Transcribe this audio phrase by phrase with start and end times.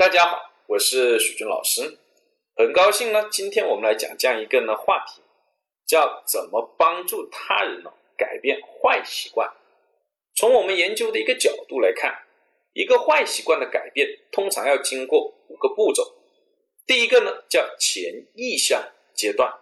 [0.00, 1.98] 大家好，我是许军老师，
[2.56, 5.20] 很高兴呢，今天我们来讲这样一个呢话题，
[5.86, 9.52] 叫怎么帮助他人呢改变坏习惯。
[10.34, 12.18] 从我们研究的一个角度来看，
[12.72, 16.14] 一个坏习惯的改变通常要经过五个步骤。
[16.86, 18.82] 第一个呢叫前意向
[19.12, 19.52] 阶段，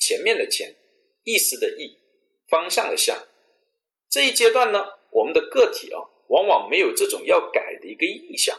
[0.00, 0.74] 前面的前，
[1.22, 1.96] 意思的意，
[2.48, 3.16] 方向的向。
[4.10, 8.58] 这一阶段呢，我们的个体啊，往往没有这种要改的一个意向。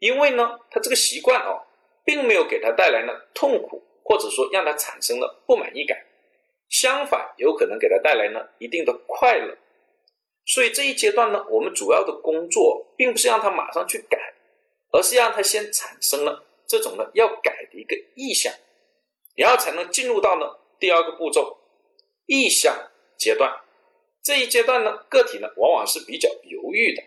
[0.00, 1.62] 因为呢，他这个习惯哦，
[2.04, 5.96] 并没有给他带来呢痛苦，或者说让他产生了不满意感，
[6.68, 9.56] 相反，有可能给他带来呢一定的快乐。
[10.46, 14.18] 所以这一阶段呢，我们主要的工作并不是让他马上去改，
[14.90, 18.52] 而是让他先产生了这种呢要改的一个意向，
[19.36, 20.46] 然后才能进入到呢
[20.80, 21.58] 第二个步骤
[22.26, 23.54] 意向阶段。
[24.22, 27.02] 这一阶段呢，个体呢往往是比较犹豫的，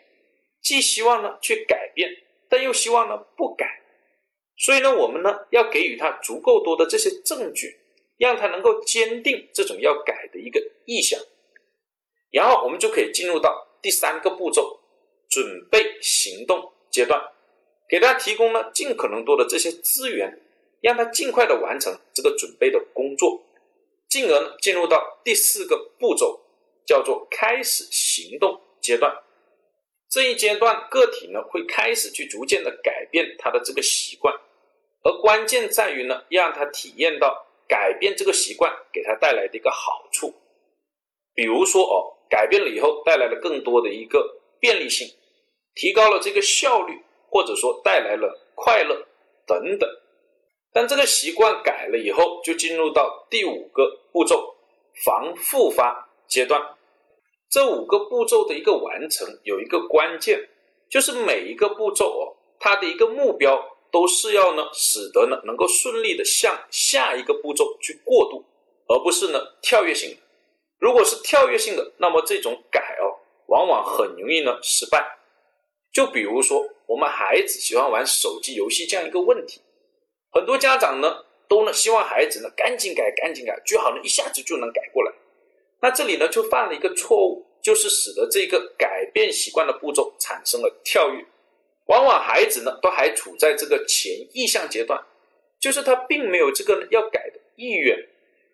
[0.61, 2.22] 既希望呢去改变。
[2.53, 3.65] 但又希望呢不改，
[4.55, 7.79] 所以呢，我们呢要给予他足够多的这些证据，
[8.19, 11.19] 让他能够坚定这种要改的一个意向，
[12.29, 14.79] 然后我们就可以进入到第三个步骤，
[15.27, 17.19] 准备行动阶段，
[17.89, 20.39] 给他提供了尽可能多的这些资源，
[20.79, 23.43] 让他尽快的完成这个准备的工作，
[24.07, 26.39] 进而呢进入到第四个步骤，
[26.85, 29.11] 叫做开始行动阶段。
[30.13, 34.31] 这一阶段，个体呢会开始去逐渐的改变他的这个习惯，
[35.01, 40.31] 而关键在于呢，让他体验到改变这个习惯给他带来的一个好处。
[41.33, 45.07] 比如说哦，改变了以后带来了更多的一个便利性，
[45.73, 46.93] 提高了这个效率，
[47.31, 49.07] 或者说带来了快乐
[49.47, 49.89] 等等。
[50.71, 54.55] 但这个习惯改了以后，就进入到第五个步骤，
[55.03, 56.61] 防复发阶段。
[57.53, 60.49] 这五个步骤的一个完成有一个关键，
[60.89, 68.43] 就是每一个步骤哦，它的一个目标都是要呢，使得呢能够顺利的向下一个步骤去过渡，
[68.87, 70.17] 而不是呢跳跃性的。
[70.79, 75.19] 如果是跳跃性的，那么这种改哦，往往很容易呢失败。
[75.91, 79.61] 就比如说我们孩子喜欢玩手机游戏这样一个问题，
[80.31, 85.13] 很多家长呢都呢希望孩子呢赶紧改，赶紧改，最好呢一下子就能改过来。
[85.83, 91.25] 那这里呢，就犯了一个错误，就是使得这个改变习惯的步骤产生了跳跃。
[91.87, 95.03] 往往孩子呢，都还处在这个前意向阶段，
[95.59, 97.97] 就是他并没有这个要改的意愿，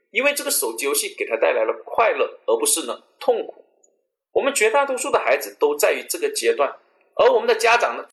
[0.09, 3.63] 因为这个手机游戏给他带来了快乐，而不是呢痛苦。
[4.31, 6.75] 我们绝大多数的孩子都在于这个阶段，
[7.13, 8.03] 而我们的家长呢，